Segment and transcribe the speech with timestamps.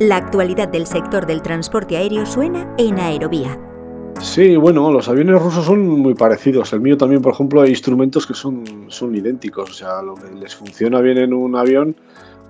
[0.00, 3.60] La actualidad del sector del transporte aéreo suena en Aerovía.
[4.22, 6.72] Sí, bueno, los aviones rusos son muy parecidos.
[6.72, 9.68] El mío también, por ejemplo, hay instrumentos que son, son idénticos.
[9.68, 11.94] O sea, lo que les funciona bien en un avión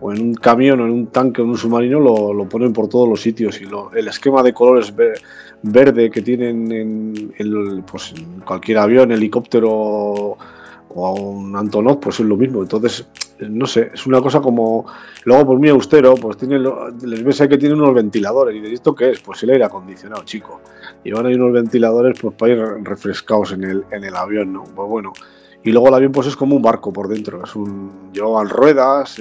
[0.01, 2.87] o en un camión o en un tanque o en un submarino lo, ponen por
[2.87, 3.61] todos los sitios.
[3.61, 3.65] Y
[3.97, 4.95] el esquema de colores
[5.63, 10.39] verde que tienen en, pues, en cualquier avión, helicóptero
[10.95, 12.63] o a un Antonov, pues es lo mismo.
[12.63, 13.07] Entonces,
[13.39, 14.87] no sé, es una cosa como.
[15.25, 18.57] Luego, pues muy austero, pues tiene, les ves ahí que tiene unos ventiladores.
[18.57, 19.21] Y de ¿esto qué es?
[19.21, 20.61] Pues el aire acondicionado, chico.
[21.05, 24.65] Y van ahí unos ventiladores pues para ir refrescados en el, en el avión, ¿no?
[24.65, 25.13] Pues bueno.
[25.63, 27.45] Y luego el avión pues es como un barco por dentro.
[27.45, 28.11] Es un.
[28.13, 29.19] Llevan ruedas,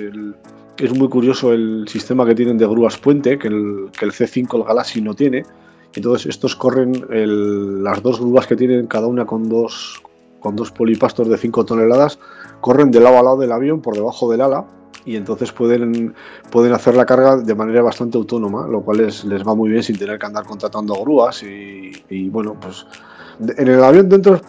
[0.78, 4.58] es muy curioso el sistema que tienen de grúas puente, que el, que el C5,
[4.58, 5.44] el Galaxy, no tiene.
[5.94, 6.94] Entonces estos corren
[7.84, 10.02] las dos grúas que tienen cada una con dos,
[10.40, 12.20] con dos polipastos de 5 toneladas,
[12.62, 14.66] corren de lado a lado del avión por debajo del ala
[15.06, 16.14] y entonces pueden,
[16.52, 19.84] pueden hacer la carga de manera bastante autónoma, lo cual les, les va muy bien
[19.84, 22.86] sin tener que andar contratando grúas y, y bueno, pues
[23.40, 24.40] en el avión dentro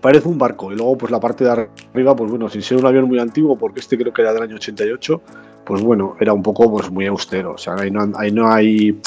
[0.00, 2.86] parece un barco y luego pues la parte de arriba, pues bueno, sin ser un
[2.86, 5.20] avión muy antiguo, porque este creo que era del año 88,
[5.64, 9.00] pues bueno, era un poco pues muy austero, o sea, ahí no, ahí no hay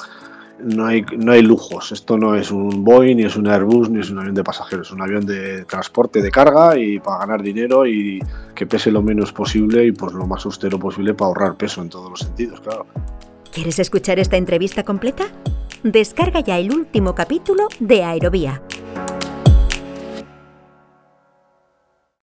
[0.59, 1.91] no hay, no hay lujos.
[1.91, 4.87] Esto no es un Boeing, ni es un Airbus, ni es un avión de pasajeros.
[4.87, 8.19] Es un avión de transporte de carga y para ganar dinero y
[8.55, 11.89] que pese lo menos posible y pues lo más austero posible para ahorrar peso en
[11.89, 12.85] todos los sentidos, claro.
[13.51, 15.25] ¿Quieres escuchar esta entrevista completa?
[15.83, 18.61] Descarga ya el último capítulo de Aerovía